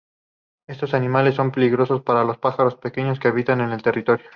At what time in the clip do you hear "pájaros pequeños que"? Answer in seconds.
2.39-3.27